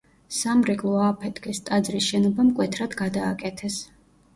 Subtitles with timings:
[0.37, 3.83] სამრეკლო ააფეთქეს, ტაძრის შენობა მკვეთრად გადააკეთეს.